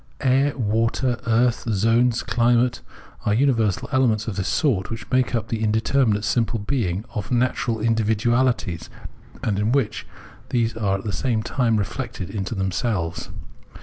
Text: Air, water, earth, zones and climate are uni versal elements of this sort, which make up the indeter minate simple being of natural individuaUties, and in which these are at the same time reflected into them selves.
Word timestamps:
Air, 0.21 0.57
water, 0.57 1.19
earth, 1.27 1.63
zones 1.71 2.21
and 2.21 2.27
climate 2.27 2.81
are 3.23 3.35
uni 3.35 3.53
versal 3.53 3.87
elements 3.91 4.27
of 4.27 4.35
this 4.35 4.47
sort, 4.47 4.89
which 4.89 5.07
make 5.11 5.35
up 5.35 5.49
the 5.49 5.61
indeter 5.63 6.03
minate 6.07 6.23
simple 6.23 6.57
being 6.57 7.05
of 7.13 7.29
natural 7.29 7.77
individuaUties, 7.77 8.89
and 9.43 9.59
in 9.59 9.71
which 9.71 10.07
these 10.49 10.75
are 10.75 10.97
at 10.97 11.03
the 11.03 11.13
same 11.13 11.43
time 11.43 11.77
reflected 11.77 12.31
into 12.31 12.55
them 12.55 12.71
selves. 12.71 13.29